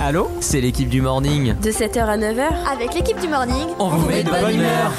[0.00, 1.58] Allô C'est l'équipe du morning.
[1.58, 4.92] De 7h à 9h, avec l'équipe du morning, on, vous met de bonne humeur.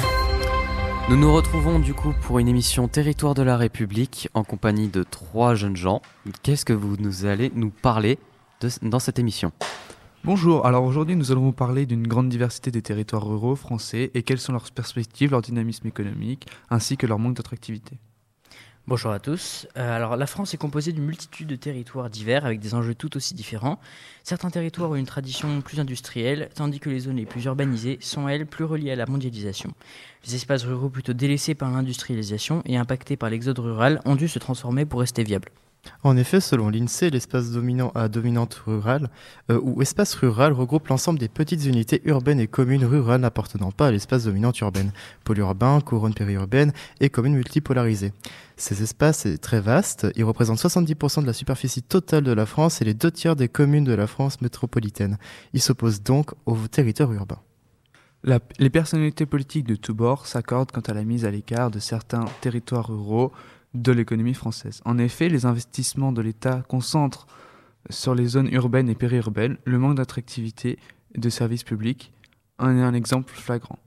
[1.08, 5.02] Nous nous retrouvons du coup pour une émission Territoire de la République en compagnie de
[5.02, 6.02] trois jeunes gens.
[6.42, 8.18] Qu'est-ce que vous nous allez nous parler
[8.60, 9.52] de, dans cette émission?
[10.22, 14.22] Bonjour, alors aujourd'hui nous allons vous parler d'une grande diversité des territoires ruraux français et
[14.22, 17.96] quelles sont leurs perspectives, leur dynamisme économique ainsi que leur manque d'attractivité.
[18.86, 19.68] Bonjour à tous.
[19.76, 23.16] Euh, alors la France est composée d'une multitude de territoires divers avec des enjeux tout
[23.16, 23.78] aussi différents.
[24.24, 28.26] Certains territoires ont une tradition plus industrielle, tandis que les zones les plus urbanisées sont
[28.26, 29.72] elles plus reliées à la mondialisation.
[30.26, 34.38] Les espaces ruraux plutôt délaissés par l'industrialisation et impactés par l'exode rural ont dû se
[34.40, 35.50] transformer pour rester viables.
[36.02, 39.10] En effet, selon l'INSEE, l'espace dominant à dominante rurale
[39.50, 43.88] euh, ou espace rural regroupe l'ensemble des petites unités urbaines et communes rurales n'appartenant pas
[43.88, 44.92] à l'espace dominante urbaine,
[45.24, 48.12] pôle urbain, couronne périurbaine et communes multipolarisées.
[48.56, 52.82] Ces espaces sont très vastes, ils représentent 70% de la superficie totale de la France
[52.82, 55.18] et les deux tiers des communes de la France métropolitaine.
[55.52, 57.40] Ils s'opposent donc aux territoires urbains.
[58.24, 62.26] les personnalités politiques de tous bords s'accordent quant à la mise à l'écart de certains
[62.42, 63.32] territoires ruraux
[63.74, 64.80] de l'économie française.
[64.84, 67.26] En effet, les investissements de l'État concentrent
[67.88, 70.78] sur les zones urbaines et périurbaines le manque d'attractivité
[71.16, 72.12] de services publics
[72.58, 73.78] en est un exemple flagrant.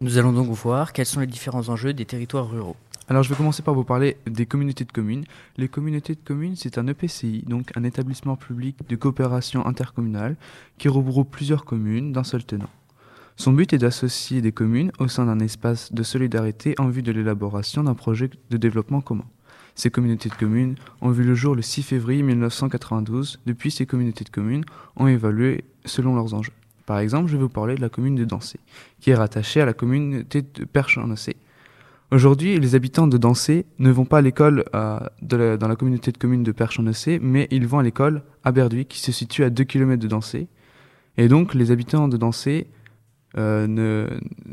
[0.00, 2.76] Nous allons donc voir quels sont les différents enjeux des territoires ruraux.
[3.08, 5.24] Alors je vais commencer par vous parler des communautés de communes.
[5.56, 10.36] Les communautés de communes, c'est un EPCI, donc un établissement public de coopération intercommunale,
[10.76, 12.68] qui regroupe plusieurs communes d'un seul tenant.
[13.38, 17.12] Son but est d'associer des communes au sein d'un espace de solidarité en vue de
[17.12, 19.26] l'élaboration d'un projet de développement commun.
[19.76, 23.38] Ces communautés de communes ont vu le jour le 6 février 1992.
[23.46, 24.64] Depuis, ces communautés de communes
[24.96, 26.52] ont évalué selon leurs enjeux.
[26.84, 28.58] Par exemple, je vais vous parler de la commune de Dancé,
[28.98, 31.14] qui est rattachée à la communauté de perche en
[32.10, 36.18] Aujourd'hui, les habitants de Dancé ne vont pas à l'école euh, dans la communauté de
[36.18, 39.50] communes de perche en mais ils vont à l'école à Berduy, qui se situe à
[39.50, 40.48] 2 km de Dancé.
[41.18, 42.66] Et donc, les habitants de Dancé
[43.36, 44.08] euh, ne,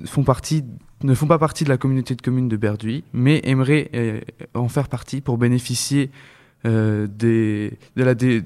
[0.06, 0.64] font partie,
[1.04, 4.20] ne font pas partie de la communauté de communes de Berduy, mais aimeraient euh,
[4.54, 6.12] en faire partie pour bénéficier
[6.66, 8.44] euh, des, des,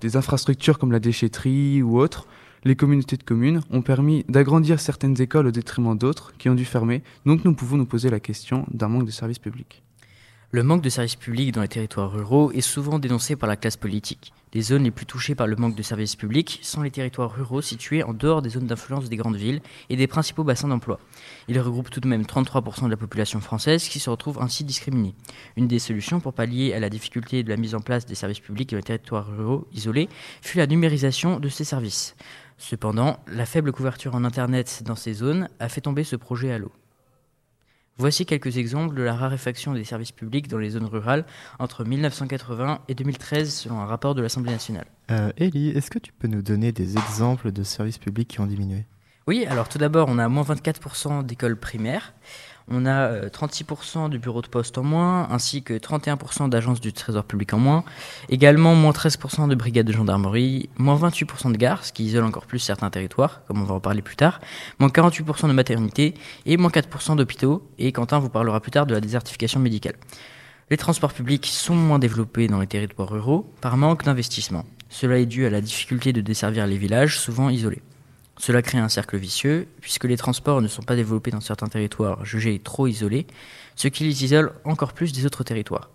[0.00, 2.26] des infrastructures comme la déchetterie ou autres.
[2.64, 6.64] Les communautés de communes ont permis d'agrandir certaines écoles au détriment d'autres qui ont dû
[6.64, 7.02] fermer.
[7.24, 9.82] Donc nous pouvons nous poser la question d'un manque de services publics.
[10.50, 13.76] Le manque de services publics dans les territoires ruraux est souvent dénoncé par la classe
[13.76, 14.32] politique.
[14.54, 17.60] Les zones les plus touchées par le manque de services publics sont les territoires ruraux
[17.60, 19.60] situés en dehors des zones d'influence des grandes villes
[19.90, 21.00] et des principaux bassins d'emploi.
[21.48, 25.14] Ils regroupent tout de même 33% de la population française qui se retrouve ainsi discriminée.
[25.58, 28.40] Une des solutions pour pallier à la difficulté de la mise en place des services
[28.40, 30.08] publics dans les territoires ruraux isolés
[30.40, 32.16] fut la numérisation de ces services.
[32.56, 36.58] Cependant, la faible couverture en Internet dans ces zones a fait tomber ce projet à
[36.58, 36.72] l'eau.
[38.00, 41.26] Voici quelques exemples de la raréfaction des services publics dans les zones rurales
[41.58, 44.86] entre 1980 et 2013 selon un rapport de l'Assemblée nationale.
[45.10, 48.46] Euh, Elie, est-ce que tu peux nous donner des exemples de services publics qui ont
[48.46, 48.86] diminué?
[49.28, 52.14] Oui, alors tout d'abord, on a moins 24% d'écoles primaires.
[52.66, 56.94] On a 36% euh, de bureaux de poste en moins, ainsi que 31% d'agences du
[56.94, 57.84] Trésor public en moins.
[58.30, 62.46] Également, moins 13% de brigades de gendarmerie, moins 28% de gares, ce qui isole encore
[62.46, 64.40] plus certains territoires, comme on va en parler plus tard,
[64.78, 66.14] moins 48% de maternité
[66.46, 67.68] et moins 4% d'hôpitaux.
[67.78, 69.96] Et Quentin vous parlera plus tard de la désertification médicale.
[70.70, 74.64] Les transports publics sont moins développés dans les territoires ruraux par manque d'investissement.
[74.88, 77.82] Cela est dû à la difficulté de desservir les villages, souvent isolés.
[78.38, 82.24] Cela crée un cercle vicieux, puisque les transports ne sont pas développés dans certains territoires
[82.24, 83.26] jugés trop isolés,
[83.74, 85.90] ce qui les isole encore plus des autres territoires.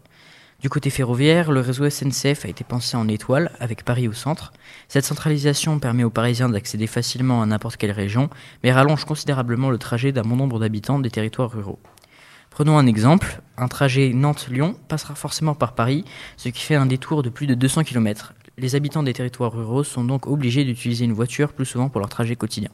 [0.59, 4.53] Du côté ferroviaire, le réseau SNCF a été pensé en étoile, avec Paris au centre.
[4.87, 8.29] Cette centralisation permet aux Parisiens d'accéder facilement à n'importe quelle région,
[8.63, 11.79] mais rallonge considérablement le trajet d'un bon nombre d'habitants des territoires ruraux.
[12.49, 16.05] Prenons un exemple, un trajet Nantes-Lyon passera forcément par Paris,
[16.37, 18.33] ce qui fait un détour de plus de 200 km.
[18.57, 22.09] Les habitants des territoires ruraux sont donc obligés d'utiliser une voiture plus souvent pour leur
[22.09, 22.69] trajet quotidien.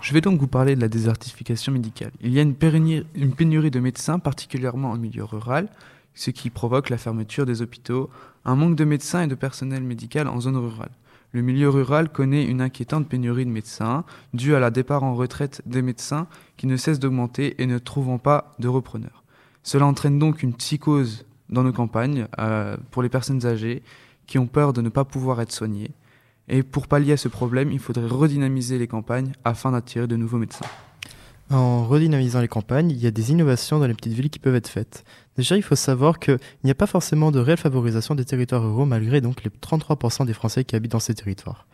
[0.00, 2.12] Je vais donc vous parler de la désertification médicale.
[2.22, 5.68] Il y a une, pénurie de médecins, particulièrement en milieu rural,
[6.14, 8.08] ce qui provoque la fermeture des hôpitaux,
[8.46, 10.92] un manque de médecins et de personnel médical en zone rurale.
[11.32, 15.60] Le milieu rural connaît une inquiétante pénurie de médecins, due à la départ en retraite
[15.66, 19.24] des médecins qui ne cesse d'augmenter et ne trouvant pas de repreneurs.
[19.64, 23.82] Cela entraîne donc une psychose dans nos campagnes euh, pour les personnes âgées
[24.26, 25.92] qui ont peur de ne pas pouvoir être soignés.
[26.48, 30.38] Et pour pallier à ce problème, il faudrait redynamiser les campagnes afin d'attirer de nouveaux
[30.38, 30.66] médecins.
[31.50, 34.54] En redynamisant les campagnes, il y a des innovations dans les petites villes qui peuvent
[34.54, 35.04] être faites.
[35.36, 38.86] Déjà, il faut savoir qu'il n'y a pas forcément de réelle favorisation des territoires ruraux
[38.86, 41.66] malgré donc les 33% des Français qui habitent dans ces territoires.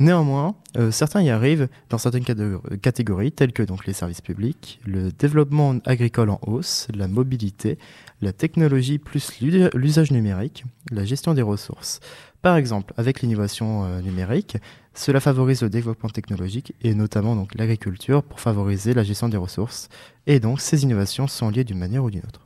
[0.00, 5.12] Néanmoins, euh, certains y arrivent dans certaines catégories telles que donc les services publics, le
[5.12, 7.78] développement agricole en hausse, la mobilité,
[8.20, 12.00] la technologie plus l'usage numérique, la gestion des ressources.
[12.42, 14.56] Par exemple, avec l'innovation euh, numérique,
[14.94, 19.88] cela favorise le développement technologique et notamment donc l'agriculture pour favoriser la gestion des ressources.
[20.26, 22.40] Et donc ces innovations sont liées d'une manière ou d'une autre.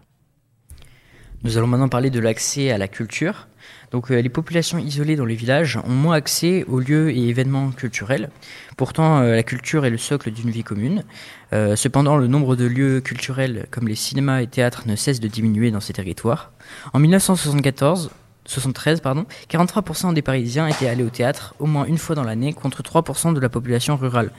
[1.45, 3.48] Nous allons maintenant parler de l'accès à la culture.
[3.91, 7.71] Donc euh, les populations isolées dans les villages ont moins accès aux lieux et événements
[7.71, 8.31] culturels.
[8.77, 11.05] Pourtant, euh, la culture est le socle d'une vie commune.
[11.53, 15.29] Euh, cependant, le nombre de lieux culturels comme les cinémas et théâtres ne cesse de
[15.29, 16.53] diminuer dans ces territoires.
[16.93, 18.11] En 1974,
[18.45, 22.53] 73, pardon, 43% des Parisiens étaient allés au théâtre au moins une fois dans l'année
[22.53, 24.33] contre 3% de la population rurale.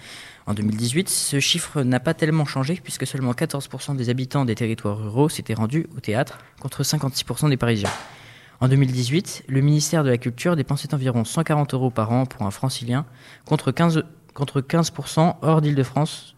[0.50, 4.98] En 2018, ce chiffre n'a pas tellement changé puisque seulement 14% des habitants des territoires
[4.98, 7.92] ruraux s'étaient rendus au théâtre contre 56% des Parisiens.
[8.61, 12.51] En 2018, le ministère de la Culture dépensait environ 140 euros par an pour un
[12.51, 13.06] francilien
[13.45, 14.03] contre 15%,
[14.33, 14.91] contre 15
[15.41, 16.35] hors d'Île-de-France.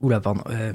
[0.00, 0.42] Oula, pardon.
[0.50, 0.72] Euh,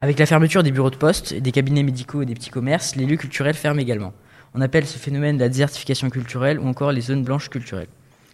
[0.00, 3.06] Avec la fermeture des bureaux de poste, des cabinets médicaux et des petits commerces, les
[3.06, 4.12] lieux culturels ferment également.
[4.52, 7.86] On appelle ce phénomène la désertification culturelle ou encore les zones blanches culturelles.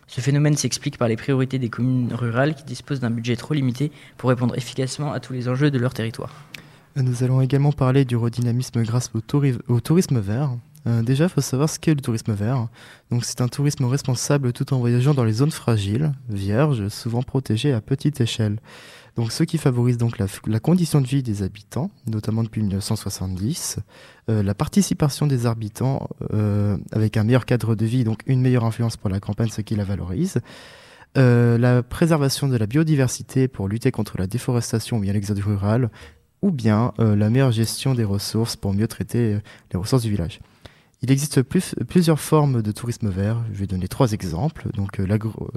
[0.07, 3.93] Ce phénomène s'explique par les priorités des communes rurales qui disposent d'un budget trop limité
[4.17, 6.33] pour répondre efficacement à tous les enjeux de leur territoire.
[7.03, 9.21] Nous allons également parler du redynamisme grâce au,
[9.81, 10.51] tourisme vert.
[10.87, 12.67] Euh, déjà, il faut savoir ce qu'est le tourisme vert.
[13.13, 17.73] Donc, c'est un tourisme responsable tout en voyageant dans les zones fragiles, vierges, souvent protégées
[17.73, 18.59] à petite échelle.
[19.15, 23.79] Donc, ce qui favorise donc la, condition de vie des habitants, notamment depuis 1970,
[24.29, 28.65] euh, la participation des habitants euh, avec un meilleur cadre de vie, donc une meilleure
[28.65, 30.39] influence pour la campagne, ce qui la valorise.
[31.17, 35.91] La préservation de la biodiversité pour lutter contre la déforestation ou bien l'exode rural,
[36.43, 39.39] ou bien la meilleure gestion des ressources pour mieux traiter
[39.73, 40.41] les ressources du village.
[41.01, 43.45] Il existe plusieurs formes de tourisme vert.
[43.53, 44.69] Je vais donner trois exemples.
[44.75, 45.07] Donc euh,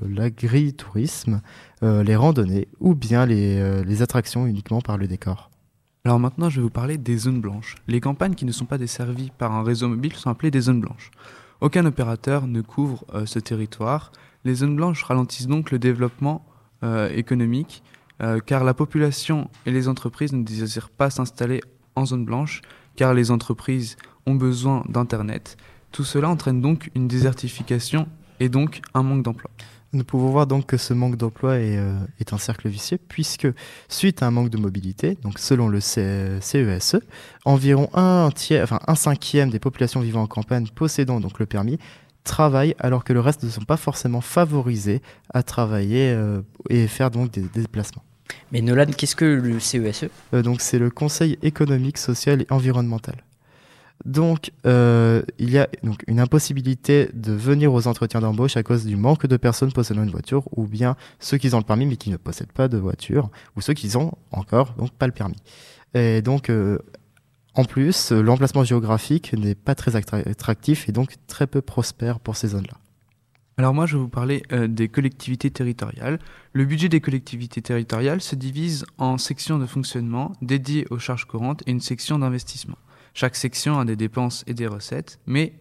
[0.07, 1.41] l'agritourisme,
[1.81, 5.49] euh, les randonnées ou bien euh, les, attractions uniquement par le décor.
[6.05, 7.75] Alors maintenant, je vais vous parler des zones blanches.
[7.87, 10.81] Les campagnes qui ne sont pas desservies par un réseau mobile sont appelées des zones
[10.81, 11.09] blanches.
[11.59, 14.11] Aucun opérateur ne couvre ce territoire.
[14.43, 16.43] Les zones blanches ralentissent donc le développement
[17.13, 17.83] économique
[18.45, 21.61] car la population et les entreprises ne désirent pas s'installer
[21.95, 22.61] en zone blanche
[22.95, 25.57] car les entreprises ont besoin d'Internet.
[25.91, 28.07] Tout cela entraîne donc une désertification
[28.39, 29.49] et donc un manque d'emploi.
[29.93, 31.95] Nous pouvons voir donc que ce manque d'emploi est, euh,
[32.31, 33.47] un cercle vicieux puisque
[33.89, 36.99] suite à un manque de mobilité, donc selon le CESE, e,
[37.43, 38.29] environ un
[38.95, 41.77] cinquième des populations vivant en campagne possédant donc le permis
[42.23, 45.01] travaillent alors que le reste ne sont pas forcément favorisés
[45.33, 48.03] à travailler euh, et faire donc des, déplacements.
[48.51, 52.47] Mais Nolan, qu'est-ce que le CESE e euh, Donc c'est le Conseil économique, social et
[52.49, 53.15] environnemental.
[54.05, 58.85] Donc, euh, il y a donc une impossibilité de venir aux entretiens d'embauche à cause
[58.85, 61.97] du manque de personnes possédant une voiture, ou bien ceux qui ont le permis mais
[61.97, 65.37] qui ne possèdent pas de voiture, ou ceux qui ont encore donc pas le permis.
[65.93, 66.79] Et donc, euh,
[67.53, 72.49] en plus, l'emplacement géographique n'est pas très attractif et donc très peu prospère pour ces
[72.49, 72.77] zones-là.
[73.61, 76.17] Alors moi, je vais vous parler euh, des collectivités territoriales.
[76.53, 81.61] Le budget des collectivités territoriales se divise en sections de fonctionnement dédiées aux charges courantes
[81.67, 82.79] et une section d'investissement.
[83.13, 85.53] Chaque section a des dépenses et des recettes, mais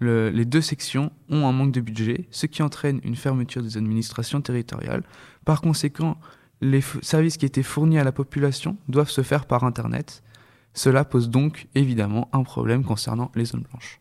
[0.00, 4.40] les deux sections ont un manque de budget, ce qui entraîne une fermeture des administrations
[4.40, 5.04] territoriales.
[5.44, 6.18] Par conséquent,
[6.60, 10.24] les services qui étaient fournis à la population doivent se faire par Internet.
[10.72, 14.00] Cela pose donc évidemment un problème concernant les zones blanches.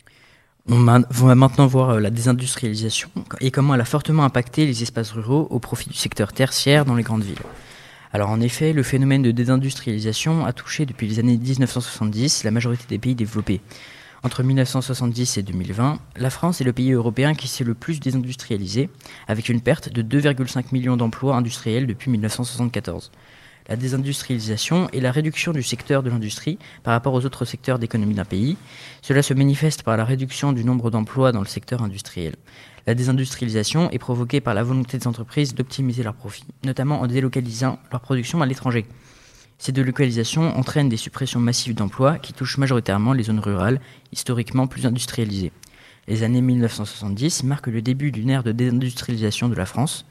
[0.70, 3.10] On va maintenant voir euh, la désindustrialisation
[3.41, 6.96] et comment elle a fortement impacté les espaces ruraux au profit du secteur tertiaire dans
[6.96, 7.41] les grandes villes.
[8.13, 12.86] Alors en effet, le phénomène de désindustrialisation a touché depuis les années 1970 la majorité
[12.88, 13.60] des pays développés.
[14.24, 18.89] Entre 1970 et 2020, la France est le pays européen qui s'est le plus désindustrialisé,
[19.27, 23.12] avec une perte de 2,5 millions d'emplois industriels depuis 1974.
[23.70, 28.13] La désindustrialisation est la réduction du secteur de l'industrie par rapport aux autres secteurs d'économie
[28.13, 28.58] d'un pays.
[29.01, 32.36] Cela se manifeste par la réduction du nombre d'emplois dans le secteur industriel.
[32.86, 37.79] La désindustrialisation est provoquée par la volonté des entreprises d'optimiser leurs profits, notamment en délocalisant
[37.91, 38.86] leur production à l'étranger.
[39.58, 43.79] Ces délocalisations entraînent des suppressions massives d'emplois qui touchent majoritairement les zones rurales,
[44.12, 45.53] historiquement plus industrialisées.
[46.07, 50.05] Les années 1970 marquent le début d'une ère de désindustrialisation de la France.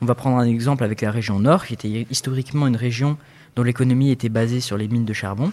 [0.00, 3.18] On va prendre un exemple avec la région Nord, qui était historiquement une région
[3.56, 5.52] dont l'économie était basée sur les mines de charbon.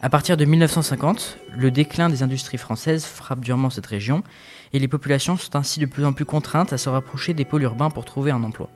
[0.00, 4.22] À partir de 1950, le déclin des industries françaises frappe durement cette région
[4.72, 7.62] et les populations sont ainsi de plus en plus contraintes à se rapprocher des pôles
[7.62, 8.68] urbains pour trouver un emploi.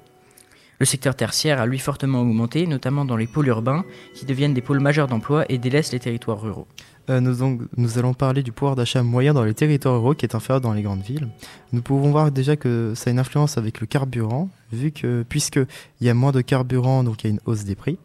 [0.80, 4.62] Le secteur tertiaire a lui fortement augmenté, notamment dans les pôles urbains qui deviennent des
[4.62, 6.66] pôles majeurs d'emploi et délaissent les territoires ruraux.
[7.10, 10.60] Euh, nous, allons parler du pouvoir d'achat moyen dans les territoires ruraux qui est inférieur
[10.60, 11.28] dans les grandes villes.
[11.72, 15.66] Nous pouvons voir déjà que ça a une influence avec le carburant, vu que puisqu'il
[16.06, 17.98] y a moins de carburant, donc il y a une hausse des prix.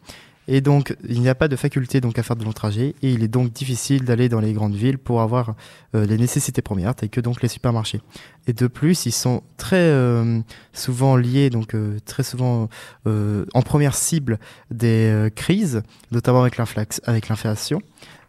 [0.48, 3.12] Et donc, il n'y a pas de faculté donc à faire de long trajet et
[3.12, 5.56] il est donc difficile d'aller dans les grandes villes pour avoir
[5.96, 8.00] euh, les nécessités premières, telles que donc les supermarchés.
[8.46, 10.40] Et de plus, ils sont très euh,
[10.72, 12.68] souvent liés, donc très souvent
[13.06, 14.38] en première cible
[14.70, 15.82] des crises,
[16.12, 17.80] notamment avec l'inflation.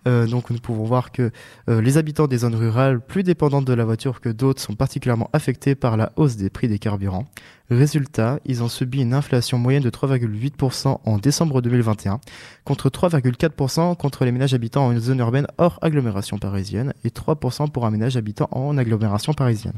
[0.07, 1.31] Euh, donc nous pouvons voir que
[1.69, 5.29] euh, les habitants des zones rurales plus dépendantes de la voiture que d'autres sont particulièrement
[5.33, 7.25] affectés par la hausse des prix des carburants.
[7.69, 12.19] Résultat, ils ont subi une inflation moyenne de 3,8% en décembre 2021
[12.63, 17.69] contre 3,4% contre les ménages habitant en une zone urbaine hors agglomération parisienne et 3%
[17.71, 19.73] pour un ménage habitant en agglomération parisienne.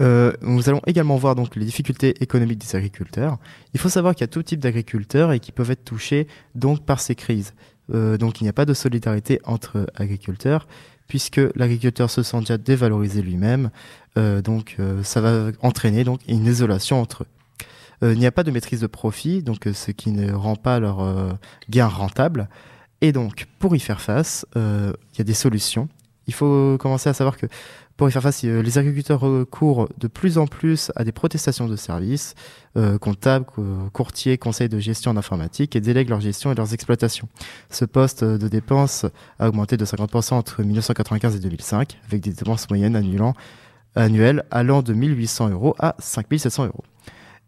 [0.00, 3.38] Euh, nous allons également voir les difficultés économiques des agriculteurs.
[3.74, 6.84] Il faut savoir qu'il y a tout type d'agriculteurs et qui peuvent être touchés donc
[6.84, 7.54] par ces crises.
[7.92, 10.66] Euh, donc il n'y a pas de solidarité entre agriculteurs
[11.08, 13.70] puisque l'agriculteur se sent déjà dévalorisé lui-même.
[14.16, 17.24] Euh, donc euh, ça va entraîner donc une isolation entre
[18.02, 18.12] eux.
[18.12, 21.04] il n'y a pas de maîtrise de profit, donc ce qui ne rend pas leur
[21.68, 22.48] gain rentable.
[23.00, 25.88] Et donc pour y faire face, il y a des solutions.
[26.28, 27.46] Il faut commencer à savoir que
[28.00, 31.68] pour y faire face, euh, les agriculteurs recourent de plus en plus à des protestations
[31.68, 32.34] de services,
[32.78, 33.44] euh, comptables,
[33.92, 37.28] courtiers, conseils de gestion d'informatique et délèguent leur gestion et leurs exploitations.
[37.68, 39.04] Ce poste de dépenses
[39.38, 42.96] a augmenté de 50% entre 1995 et 2005, avec des dépenses moyennes
[43.94, 46.84] annuelles allant de 1800 euros à 5700 euros.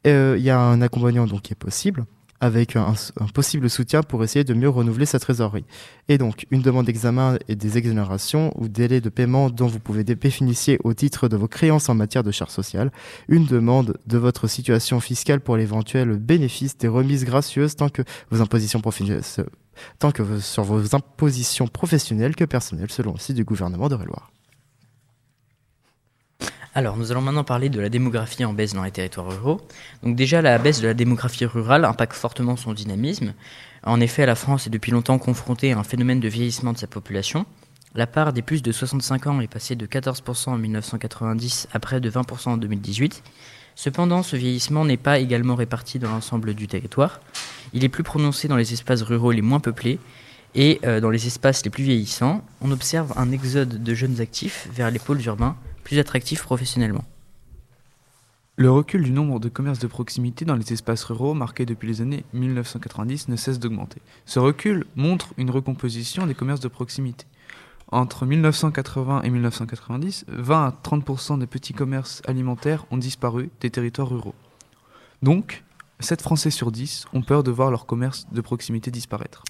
[0.06, 2.04] Euh, il y a un accompagnement donc qui est possible
[2.42, 2.94] avec un,
[3.32, 5.64] possible soutien pour essayer de mieux renouveler sa trésorerie.
[6.08, 10.02] Et donc, une demande d'examen et des exonérations ou délais de paiement dont vous pouvez
[10.02, 12.90] bénéficier au titre de vos créances en matière de charges sociales,
[13.28, 18.02] une demande de votre situation fiscale pour l'éventuel bénéfice des remises gracieuses tant que
[20.00, 24.32] tant que sur vos impositions professionnelles que personnelles, selon le site du gouvernement de Réloir.
[26.74, 29.60] Alors, nous allons maintenant parler de la démographie en baisse dans les territoires ruraux.
[30.02, 33.34] Donc déjà, la baisse de la démographie rurale impacte fortement son dynamisme.
[33.84, 36.86] En effet, la France est depuis longtemps confrontée à un phénomène de vieillissement de sa
[36.86, 37.44] population.
[37.94, 42.00] La part des plus de 65 ans est passée de 14% en 1990 à près
[42.00, 43.22] de 20% en 2018.
[43.74, 47.20] Cependant, ce vieillissement n'est pas également réparti dans l'ensemble du territoire.
[47.74, 49.98] Il est plus prononcé dans les espaces ruraux les moins peuplés
[50.54, 52.42] et euh, dans les espaces les plus vieillissants.
[52.62, 57.04] On observe un exode de jeunes actifs vers les pôles urbains plus attractifs professionnellement.
[58.56, 62.02] Le recul du nombre de commerces de proximité dans les espaces ruraux, marqué depuis les
[62.02, 64.02] années 1990, ne cesse d'augmenter.
[64.26, 67.24] Ce recul montre une recomposition des commerces de proximité.
[67.90, 74.10] Entre 1980 et 1990, 20 à 30% des petits commerces alimentaires ont disparu des territoires
[74.10, 74.34] ruraux.
[75.22, 75.64] Donc,
[76.00, 79.44] 7 Français sur 10 ont peur de voir leur commerce de proximité disparaître.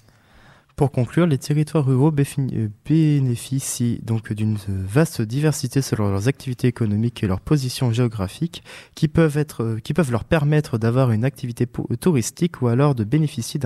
[0.75, 7.23] Pour conclure, les territoires ruraux euh, bénéficient donc d'une vaste diversité selon leurs activités économiques
[7.23, 8.63] et leur position géographique,
[8.95, 11.67] qui peuvent, euh, qui peuvent leur permettre d'avoir une activité
[11.99, 13.59] touristique ou alors de bénéficier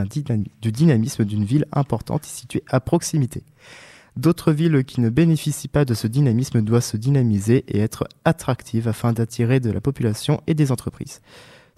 [0.62, 3.44] du dynamisme d'une ville importante située à proximité.
[4.18, 8.88] D'autres villes qui ne bénéficient pas de ce dynamisme doivent se dynamiser et être attractives
[8.88, 11.22] afin d'attirer de la population et des entreprises.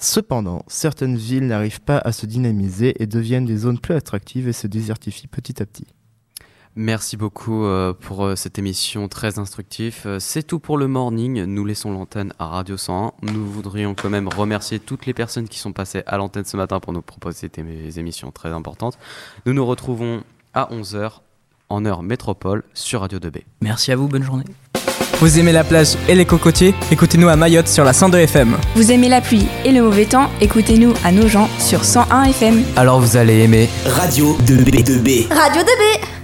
[0.01, 4.53] Cependant, certaines villes n'arrivent pas à se dynamiser et deviennent des zones plus attractives et
[4.53, 5.87] se désertifient petit à petit.
[6.75, 10.03] Merci beaucoup euh, pour euh, cette émission très instructive.
[10.05, 11.43] Euh, c'est tout pour le morning.
[11.43, 13.11] Nous laissons l'antenne à Radio 101.
[13.23, 16.79] Nous voudrions quand même remercier toutes les personnes qui sont passées à l'antenne ce matin
[16.79, 18.97] pour nous proposer des émissions très importantes.
[19.45, 21.19] Nous nous retrouvons à 11h
[21.67, 23.43] en heure métropole sur Radio 2B.
[23.61, 24.45] Merci à vous, bonne journée.
[25.19, 28.55] Vous aimez la plage et les cocotiers Écoutez-nous à Mayotte sur la 102 FM.
[28.75, 32.63] Vous aimez la pluie et le mauvais temps Écoutez-nous à Nogent sur 101 FM.
[32.77, 34.81] Alors vous allez aimer Radio 2B.
[34.85, 35.27] 2B.
[35.33, 36.18] Radio 2B